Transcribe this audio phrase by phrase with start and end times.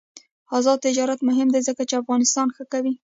[0.57, 2.93] آزاد تجارت مهم دی ځکه چې افغانستان ښه کوي.